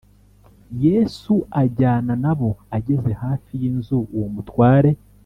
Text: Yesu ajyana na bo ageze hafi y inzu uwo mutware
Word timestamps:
Yesu 0.85 1.33
ajyana 1.61 2.13
na 2.23 2.33
bo 2.39 2.49
ageze 2.77 3.11
hafi 3.23 3.51
y 3.61 3.63
inzu 3.71 3.97
uwo 4.15 4.27
mutware 4.35 4.91